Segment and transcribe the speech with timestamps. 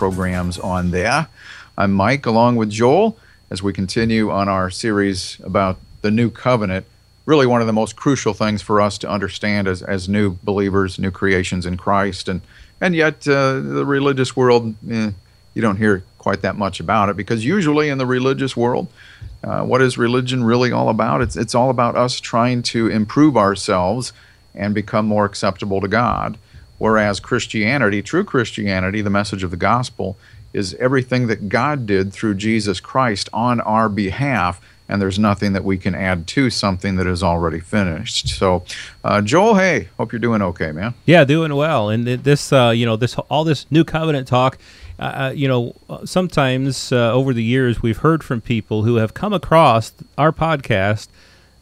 [0.00, 1.28] programs on there.
[1.76, 3.18] I'm Mike, along with Joel,
[3.50, 6.86] as we continue on our series about the new covenant.
[7.26, 10.98] Really, one of the most crucial things for us to understand as, as new believers,
[10.98, 12.30] new creations in Christ.
[12.30, 12.40] And,
[12.80, 15.10] and yet, uh, the religious world, eh,
[15.52, 18.88] you don't hear quite that much about it because usually in the religious world,
[19.44, 21.20] uh, what is religion really all about?
[21.20, 24.14] It's, it's all about us trying to improve ourselves
[24.54, 26.38] and become more acceptable to God.
[26.80, 30.16] Whereas Christianity, true Christianity, the message of the gospel,
[30.52, 35.62] is everything that God did through Jesus Christ on our behalf, and there's nothing that
[35.62, 38.30] we can add to something that is already finished.
[38.30, 38.64] So,
[39.04, 40.94] uh, Joel, hey, hope you're doing okay, man.
[41.06, 41.90] Yeah, doing well.
[41.90, 44.58] And this, uh, you know, this all this new covenant talk
[45.00, 49.14] uh, uh, you know, sometimes uh, over the years we've heard from people who have
[49.14, 51.08] come across our podcast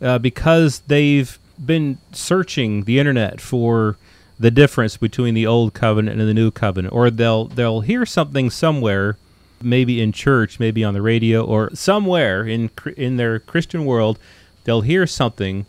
[0.03, 3.97] uh, because they've been searching the internet for
[4.39, 8.51] the difference between the old covenant and the new covenant, or they'll they'll hear something
[8.51, 9.17] somewhere,
[9.63, 14.19] maybe in church, maybe on the radio, or somewhere in in their Christian world,
[14.65, 15.67] they'll hear something,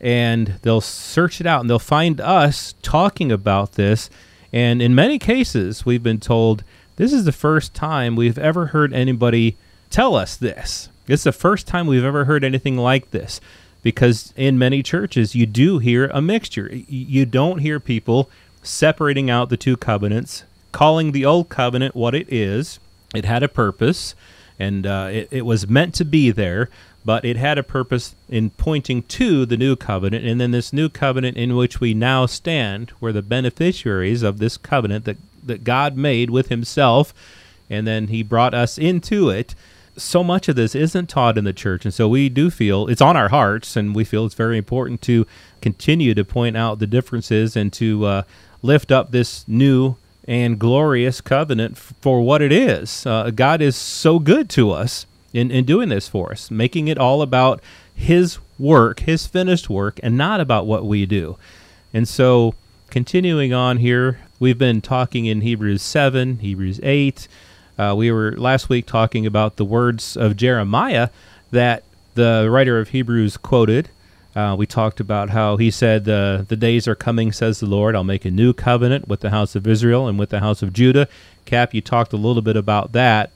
[0.00, 4.10] and they'll search it out, and they'll find us talking about this,
[4.52, 6.62] and in many cases we've been told
[6.96, 9.56] this is the first time we've ever heard anybody
[9.88, 10.90] tell us this.
[11.08, 13.40] It's the first time we've ever heard anything like this
[13.82, 16.70] because in many churches you do hear a mixture.
[16.72, 18.30] You don't hear people
[18.62, 22.78] separating out the two covenants, calling the old covenant what it is.
[23.14, 24.14] It had a purpose
[24.58, 26.68] and uh, it, it was meant to be there,
[27.02, 30.26] but it had a purpose in pointing to the new covenant.
[30.26, 34.58] And then this new covenant in which we now stand, we're the beneficiaries of this
[34.58, 37.14] covenant that that God made with Himself,
[37.70, 39.54] and then He brought us into it.
[39.96, 43.00] So much of this isn't taught in the church, and so we do feel it's
[43.00, 45.26] on our hearts, and we feel it's very important to
[45.60, 48.22] continue to point out the differences and to uh,
[48.62, 49.96] lift up this new
[50.26, 53.04] and glorious covenant for what it is.
[53.04, 56.98] Uh, God is so good to us in, in doing this for us, making it
[56.98, 57.60] all about
[57.94, 61.36] His work, His finished work, and not about what we do.
[61.92, 62.54] And so,
[62.90, 67.28] continuing on here, We've been talking in Hebrews 7, Hebrews 8.
[67.80, 71.08] Uh, we were last week talking about the words of Jeremiah
[71.50, 71.82] that
[72.14, 73.88] the writer of Hebrews quoted.
[74.36, 77.96] Uh, we talked about how he said, The days are coming, says the Lord.
[77.96, 80.74] I'll make a new covenant with the house of Israel and with the house of
[80.74, 81.08] Judah.
[81.46, 83.30] Cap, you talked a little bit about that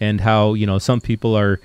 [0.00, 1.60] and how, you know, some people are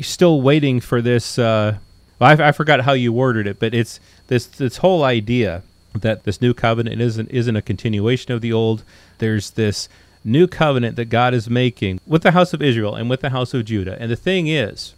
[0.00, 1.40] still waiting for this.
[1.40, 1.78] Uh,
[2.20, 3.98] I, I forgot how you worded it, but it's
[4.28, 8.84] this, this whole idea that this new covenant isn't isn't a continuation of the old.
[9.18, 9.88] There's this
[10.24, 13.54] new covenant that God is making with the house of Israel and with the house
[13.54, 13.96] of Judah.
[14.00, 14.94] And the thing is,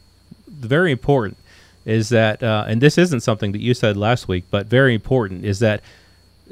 [0.49, 1.37] very important
[1.85, 5.45] is that, uh, and this isn't something that you said last week, but very important
[5.45, 5.83] is that.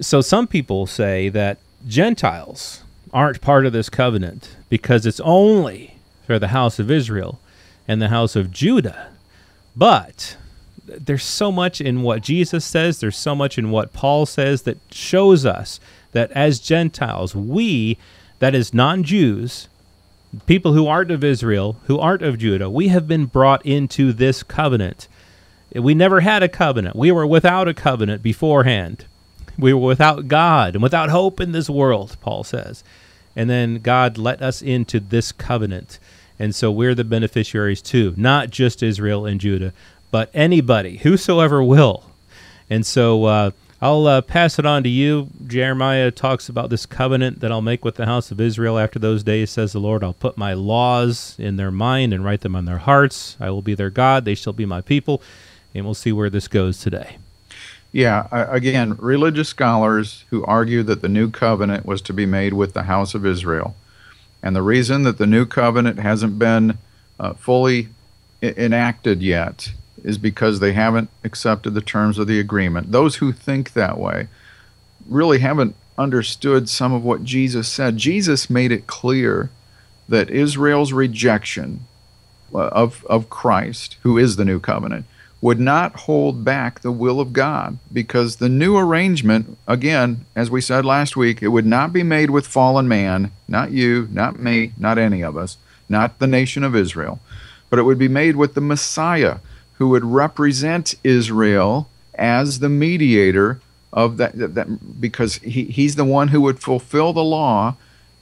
[0.01, 2.83] So some people say that Gentiles
[3.13, 7.39] aren't part of this covenant because it's only for the house of Israel
[7.87, 9.13] and the house of Judah.
[9.77, 10.37] But
[10.87, 14.79] there's so much in what Jesus says, there's so much in what Paul says that
[14.91, 15.81] shows us
[16.13, 17.99] that as Gentiles, we,
[18.45, 19.69] that is non Jews,
[20.45, 24.43] people who aren't of Israel, who aren't of Judah, we have been brought into this
[24.43, 25.09] covenant.
[25.73, 26.95] We never had a covenant.
[26.95, 29.07] We were without a covenant beforehand.
[29.59, 32.85] We were without God and without hope in this world, Paul says.
[33.35, 35.99] And then God let us into this covenant.
[36.39, 39.73] And so we're the beneficiaries too, not just Israel and Judah,
[40.11, 42.11] but anybody, whosoever will.
[42.69, 43.51] And so uh,
[43.85, 45.29] I'll uh, pass it on to you.
[45.47, 49.23] Jeremiah talks about this covenant that I'll make with the house of Israel after those
[49.23, 50.03] days, says the Lord.
[50.03, 53.37] I'll put my laws in their mind and write them on their hearts.
[53.39, 54.25] I will be their God.
[54.25, 55.21] They shall be my people.
[55.75, 57.19] And we'll see where this goes today.
[57.93, 62.73] Yeah, again, religious scholars who argue that the new covenant was to be made with
[62.73, 63.77] the house of Israel.
[64.43, 66.79] And the reason that the new covenant hasn't been
[67.21, 67.89] uh, fully
[68.43, 72.93] enacted yet is because they haven't accepted the terms of the agreement.
[72.93, 74.29] Those who think that way
[75.09, 77.97] really haven't understood some of what Jesus said.
[77.97, 79.51] Jesus made it clear
[80.09, 81.87] that Israel's rejection
[82.55, 85.07] uh, of, of Christ, who is the new covenant,
[85.41, 90.61] would not hold back the will of God because the new arrangement, again, as we
[90.61, 94.73] said last week, it would not be made with fallen man, not you, not me,
[94.79, 95.59] not any of us,
[95.89, 97.21] not the nation of Israel,
[97.69, 99.37] but it would be made with the Messiah
[99.79, 103.61] who would represent Israel as the mediator
[103.93, 107.77] of that, that, that because he, he's the one who would fulfill the law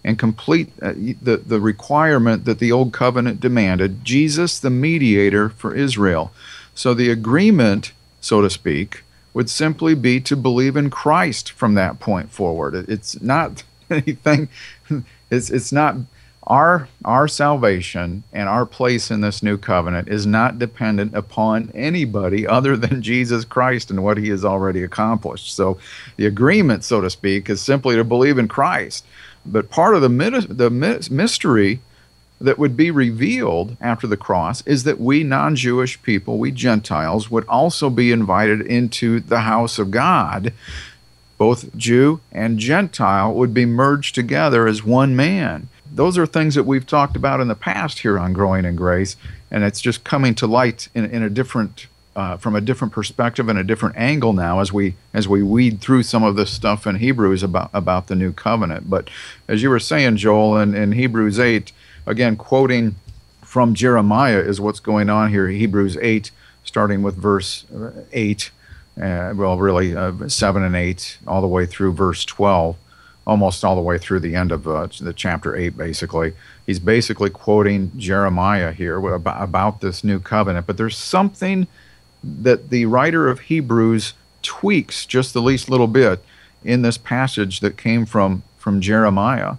[0.05, 4.05] and complete uh, the, the requirement that the old covenant demanded.
[4.05, 6.33] Jesus the mediator for israel.
[6.75, 9.03] So the agreement so to speak
[9.35, 12.75] would simply be to believe in christ from that point forward.
[12.75, 14.49] It's not anything
[15.31, 15.97] it's, it's not
[16.45, 22.47] our our salvation and our place in this new covenant is not dependent upon anybody
[22.47, 25.55] other than Jesus Christ and what he has already accomplished.
[25.55, 25.79] So
[26.17, 29.05] the agreement so to speak is simply to believe in Christ.
[29.47, 30.09] But part of the
[30.49, 31.81] the mystery
[32.41, 37.47] that would be revealed after the cross is that we non-Jewish people, we Gentiles would
[37.47, 40.53] also be invited into the house of God
[41.43, 46.65] both Jew and Gentile would be merged together as one man those are things that
[46.65, 49.17] we've talked about in the past here on Growing in Grace,
[49.51, 51.87] and it's just coming to light in, in a different,
[52.17, 55.81] uh, from a different perspective and a different angle now as we as we weed
[55.81, 58.89] through some of this stuff in Hebrews about about the new covenant.
[58.89, 59.11] But
[59.49, 61.73] as you were saying, Joel, in, in Hebrews eight,
[62.07, 62.97] again quoting
[63.43, 65.49] from Jeremiah is what's going on here.
[65.49, 66.31] Hebrews eight,
[66.65, 67.67] starting with verse
[68.13, 68.51] eight.
[69.01, 72.77] Uh, well, really, uh, 7 and 8, all the way through verse 12
[73.27, 76.33] almost all the way through the end of uh, the chapter 8 basically.
[76.67, 81.67] He's basically quoting jeremiah here about, about this new covenant but there's something
[82.23, 86.23] that the writer of hebrews tweaks just the least little bit
[86.65, 89.55] in this passage that came from from jeremiah.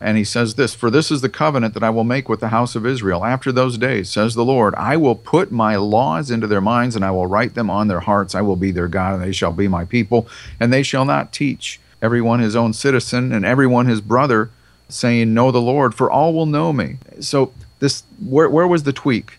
[0.00, 2.48] And he says this for this is the covenant that i will make with the
[2.48, 3.24] house of israel.
[3.24, 7.04] After those days says the lord i will put my laws into their minds and
[7.04, 8.34] i will write them on their hearts.
[8.34, 10.28] I will be their god and they shall be my people
[10.60, 14.50] and they shall not teach everyone his own citizen, and everyone his brother,
[14.88, 16.98] saying, Know the Lord, for all will know me.
[17.20, 19.38] So this where where was the tweak?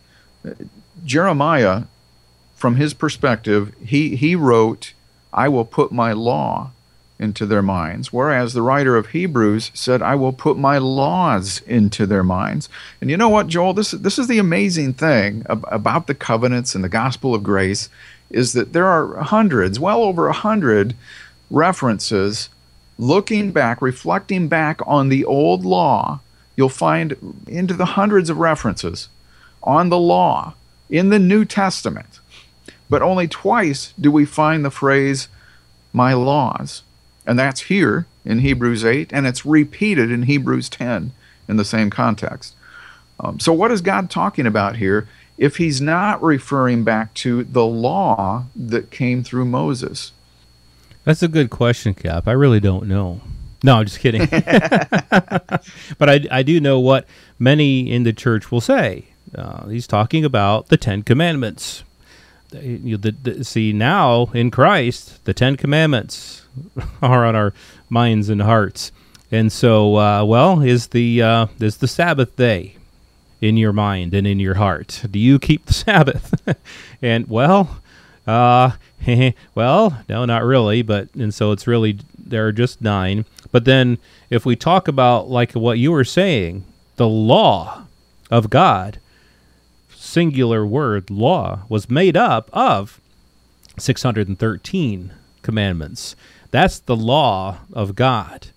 [1.06, 1.84] Jeremiah,
[2.56, 4.94] from his perspective, he he wrote,
[5.34, 6.72] I will put my law
[7.20, 8.14] into their minds.
[8.14, 12.70] Whereas the writer of Hebrews said, I will put my laws into their minds.
[13.02, 13.74] And you know what, Joel?
[13.74, 17.90] This, this is the amazing thing about the covenants and the gospel of grace
[18.30, 20.96] is that there are hundreds, well over a hundred
[21.50, 22.50] references
[22.98, 26.20] looking back, reflecting back on the old law,
[26.56, 27.16] you'll find
[27.48, 29.08] into the hundreds of references
[29.64, 30.54] on the law
[30.90, 32.20] in the New Testament.
[32.90, 35.30] But only twice do we find the phrase,
[35.94, 36.84] my laws.
[37.26, 41.14] And that's here in Hebrews 8, and it's repeated in Hebrews 10
[41.48, 42.56] in the same context.
[43.20, 45.08] Um, so, what is God talking about here
[45.38, 50.12] if he's not referring back to the law that came through Moses?
[51.10, 52.28] That's a good question, Cap.
[52.28, 53.20] I really don't know.
[53.64, 54.28] No, I'm just kidding.
[54.30, 57.08] but I, I do know what
[57.40, 59.06] many in the church will say.
[59.34, 61.84] Uh, he's talking about the Ten Commandments.
[62.54, 66.46] You, the, the, see, now in Christ, the Ten Commandments
[67.02, 67.56] are on our
[67.90, 68.92] minds and hearts.
[69.32, 72.76] And so, uh, well, is the uh, is the Sabbath day
[73.42, 75.02] in your mind and in your heart?
[75.10, 76.56] Do you keep the Sabbath?
[77.02, 77.80] and well,
[78.30, 78.72] uh,
[79.56, 83.26] well, no, not really, but and so it's really there are just nine.
[83.52, 83.98] But then
[84.30, 86.64] if we talk about like what you were saying,
[86.98, 87.86] the law
[88.30, 89.00] of God,
[89.96, 93.02] singular word law, was made up of
[93.78, 96.16] 613 commandments.
[96.52, 98.48] That's the law of God.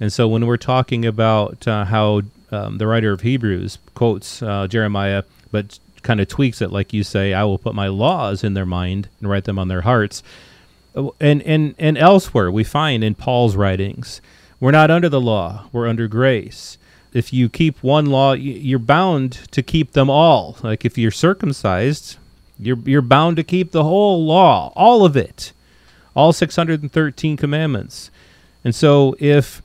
[0.00, 4.68] And so when we're talking about uh, how um, the writer of Hebrews quotes uh,
[4.68, 8.54] Jeremiah, but kind of tweaks it, like you say, I will put my laws in
[8.54, 10.22] their mind and write them on their hearts.
[11.20, 14.20] And, and, and elsewhere, we find in Paul's writings,
[14.60, 16.78] we're not under the law, we're under grace.
[17.12, 20.56] If you keep one law, you're bound to keep them all.
[20.62, 22.16] Like if you're circumcised,
[22.58, 25.52] you're, you're bound to keep the whole law, all of it,
[26.14, 28.10] all 613 commandments.
[28.64, 29.62] And so if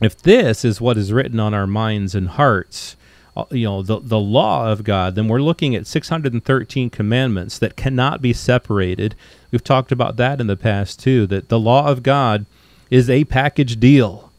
[0.00, 3.07] if this is what is written on our minds and hearts, uh,
[3.38, 7.76] Uh, you know the the law of God, then we're looking at 613 commandments that
[7.76, 9.14] cannot be separated.
[9.52, 11.24] We've talked about that in the past too.
[11.28, 12.46] That the law of God
[12.90, 14.32] is a package deal.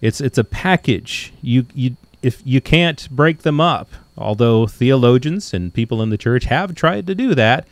[0.00, 1.32] It's it's a package.
[1.40, 3.88] You you if you can't break them up.
[4.18, 7.66] Although theologians and people in the church have tried to do that,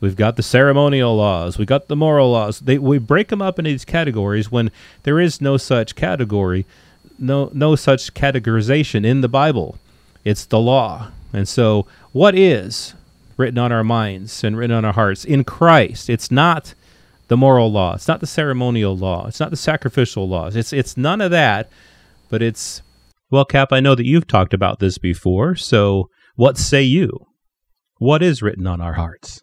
[0.00, 1.58] We've got the ceremonial laws.
[1.58, 2.60] We got the moral laws.
[2.60, 4.70] They, we break them up into these categories when
[5.02, 6.64] there is no such category,
[7.18, 9.78] no no such categorization in the Bible.
[10.24, 11.10] It's the law.
[11.32, 12.94] And so, what is
[13.40, 16.10] written on our minds and written on our hearts in Christ.
[16.10, 16.74] It's not
[17.28, 17.94] the moral law.
[17.94, 19.26] It's not the ceremonial law.
[19.26, 20.54] It's not the sacrificial laws.
[20.54, 21.70] It's it's none of that,
[22.28, 22.82] but it's
[23.30, 25.56] well, Cap, I know that you've talked about this before.
[25.56, 27.26] So, what say you?
[27.98, 29.42] What is written on our hearts?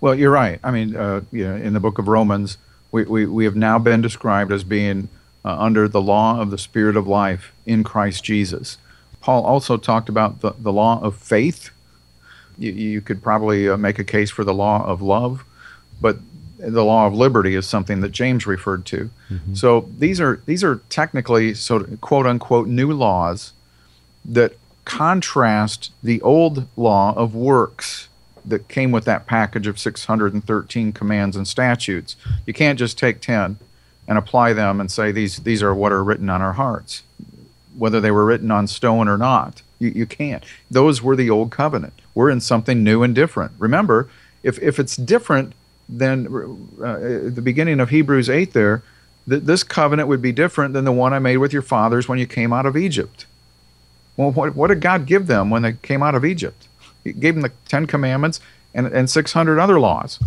[0.00, 0.60] Well, you're right.
[0.62, 2.58] I mean, uh, you know, in the book of Romans,
[2.92, 5.08] we, we, we have now been described as being
[5.44, 8.78] uh, under the law of the Spirit of life in Christ Jesus.
[9.20, 11.70] Paul also talked about the, the law of faith.
[12.56, 15.44] You, you could probably uh, make a case for the law of love,
[16.00, 16.18] but
[16.58, 19.10] the law of liberty is something that James referred to.
[19.30, 19.54] Mm-hmm.
[19.54, 23.52] So these are these are technically so quote unquote new laws
[24.24, 28.08] that contrast the old law of works
[28.44, 32.16] that came with that package of 613 commands and statutes.
[32.46, 33.58] You can't just take 10
[34.08, 37.02] and apply them and say these these are what are written on our hearts,
[37.78, 39.62] whether they were written on stone or not.
[39.78, 40.44] You, you can't.
[40.70, 41.94] Those were the old covenant.
[42.14, 43.52] We're in something new and different.
[43.58, 44.08] Remember,
[44.42, 45.52] if if it's different
[45.88, 46.26] than
[46.82, 48.82] uh, the beginning of Hebrews 8 there,
[49.28, 52.18] th- this covenant would be different than the one I made with your fathers when
[52.18, 53.24] you came out of Egypt.
[54.16, 56.68] Well, what, what did God give them when they came out of Egypt?
[57.04, 58.40] He gave them the Ten Commandments
[58.74, 60.18] and, and 600 other laws.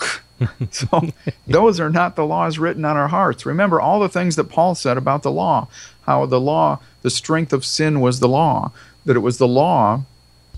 [0.70, 1.08] so
[1.46, 3.44] those are not the laws written on our hearts.
[3.44, 5.68] Remember all the things that Paul said about the law,
[6.06, 8.72] how the law, the strength of sin was the law,
[9.04, 10.02] that it was the law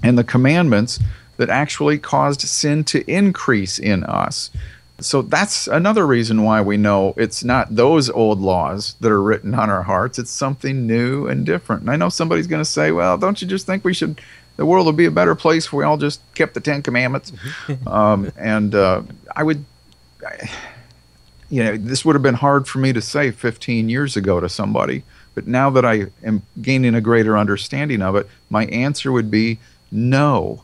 [0.03, 0.99] and the commandments
[1.37, 4.51] that actually caused sin to increase in us.
[4.99, 9.55] So that's another reason why we know it's not those old laws that are written
[9.55, 10.19] on our hearts.
[10.19, 11.83] It's something new and different.
[11.83, 14.21] And I know somebody's going to say, well, don't you just think we should
[14.57, 17.33] the world would be a better place if we all just kept the Ten Commandments.
[17.87, 19.03] um, and uh,
[19.35, 19.65] I would,
[20.27, 20.51] I,
[21.49, 24.49] you know, this would have been hard for me to say 15 years ago to
[24.49, 25.05] somebody.
[25.35, 29.59] But now that I am gaining a greater understanding of it, my answer would be
[29.93, 30.63] no.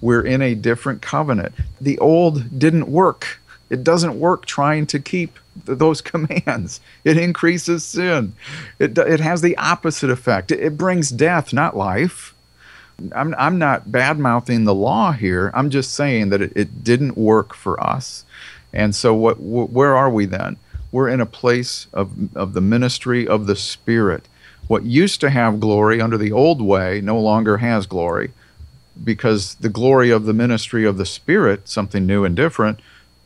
[0.00, 1.54] We're in a different covenant.
[1.80, 3.40] The old didn't work.
[3.68, 6.80] It doesn't work trying to keep th- those commands.
[7.04, 8.34] It increases sin.
[8.78, 10.50] It, it has the opposite effect.
[10.50, 12.34] It, it brings death, not life.
[13.14, 15.50] I'm, I'm not bad mouthing the law here.
[15.54, 18.24] I'm just saying that it, it didn't work for us.
[18.72, 20.56] And so, what, wh- where are we then?
[20.90, 24.28] We're in a place of, of the ministry of the Spirit.
[24.68, 28.32] What used to have glory under the old way no longer has glory
[29.02, 32.80] because the glory of the ministry of the Spirit, something new and different,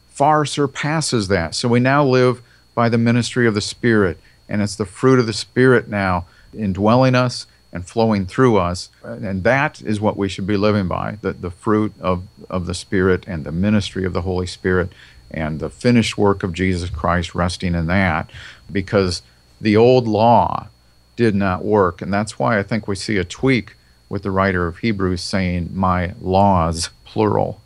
[0.08, 1.54] far surpasses that.
[1.54, 2.40] So we now live
[2.74, 6.26] by the ministry of the Spirit, and it's the fruit of the Spirit now
[6.56, 8.88] indwelling us and flowing through us.
[9.02, 12.74] And that is what we should be living by the, the fruit of, of the
[12.74, 14.90] Spirit and the ministry of the Holy Spirit
[15.30, 18.30] and the finished work of Jesus Christ resting in that
[18.70, 19.22] because
[19.60, 20.68] the old law
[21.16, 22.02] did not work.
[22.02, 23.74] And that's why I think we see a tweak
[24.08, 27.60] with the writer of Hebrews saying, My laws, plural.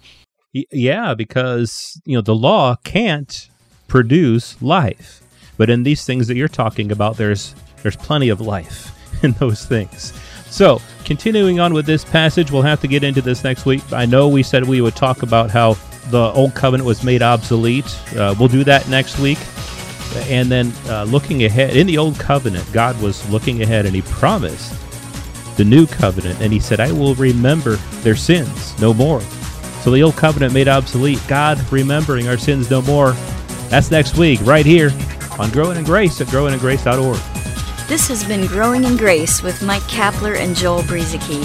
[0.52, 3.48] Yeah, because, you know, the law can't
[3.88, 5.20] produce life.
[5.56, 8.96] But in these things that you're talking about, there's there's plenty of life.
[9.22, 10.12] in those things.
[10.46, 13.82] So, continuing on with this passage, we'll have to get into this next week.
[13.92, 15.74] I know we said we would talk about how
[16.08, 17.86] the old covenant was made obsolete.
[18.16, 19.38] Uh, we'll do that next week.
[20.28, 24.02] And then uh, looking ahead, in the old covenant, God was looking ahead and he
[24.02, 24.74] promised
[25.56, 26.40] the new covenant.
[26.40, 29.20] And he said, I will remember their sins no more.
[29.82, 33.12] So the old covenant made obsolete, God remembering our sins no more.
[33.68, 34.90] That's next week, right here
[35.38, 37.18] on Growing in Grace at growingingrace.org.
[37.88, 41.44] This has been Growing in Grace with Mike Kapler and Joel Brueseke,